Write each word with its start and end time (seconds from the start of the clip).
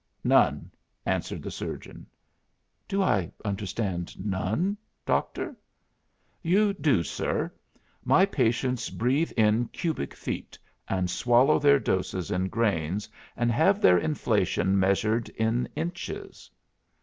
"None," 0.23 0.71
answered 1.05 1.43
the 1.43 1.51
surgeon. 1.51 2.07
"Do 2.87 3.03
I 3.03 3.31
understand 3.45 4.19
none, 4.25 4.75
Doctor?" 5.05 5.55
"You 6.41 6.73
do, 6.73 7.03
sir. 7.03 7.53
My 8.03 8.25
patients 8.25 8.89
breathe 8.89 9.31
in 9.37 9.67
cubic 9.67 10.15
feet, 10.15 10.57
and 10.89 11.07
swallow 11.07 11.59
their 11.59 11.77
doses 11.77 12.31
in 12.31 12.47
grains, 12.47 13.07
and 13.37 13.51
have 13.51 13.79
their 13.79 13.99
inflation 13.99 14.79
measured 14.79 15.29
in 15.29 15.69
inches." 15.75 16.49